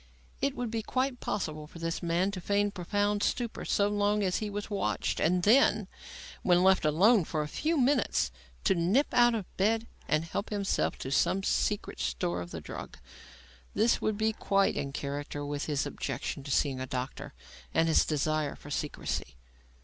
It 0.41 0.55
would 0.55 0.71
be 0.71 0.81
quite 0.81 1.19
possible 1.19 1.67
for 1.67 1.77
this 1.77 2.01
man 2.01 2.31
to 2.31 2.41
feign 2.41 2.71
profound 2.71 3.21
stupor 3.21 3.65
so 3.65 3.87
long 3.87 4.23
as 4.23 4.37
he 4.37 4.49
was 4.49 4.67
watched, 4.67 5.19
and 5.19 5.43
then, 5.43 5.87
when 6.41 6.63
left 6.63 6.85
alone 6.85 7.23
for 7.23 7.43
a 7.43 7.47
few 7.47 7.77
minutes, 7.77 8.31
to 8.63 8.73
nip 8.73 9.13
out 9.13 9.35
of 9.35 9.45
bed 9.57 9.85
and 10.07 10.25
help 10.25 10.49
himself 10.49 10.95
from 10.95 11.11
some 11.11 11.43
secret 11.43 11.99
store 11.99 12.41
of 12.41 12.49
the 12.49 12.61
drug. 12.61 12.97
This 13.75 14.01
would 14.01 14.17
be 14.17 14.33
quite 14.33 14.75
in 14.75 14.91
character 14.91 15.45
with 15.45 15.65
his 15.65 15.85
objection 15.85 16.41
to 16.45 16.49
seeing 16.49 16.79
a 16.79 16.87
doctor 16.87 17.35
and 17.71 17.87
his 17.87 18.03
desire 18.03 18.55
for 18.55 18.71
secrecy. 18.71 19.35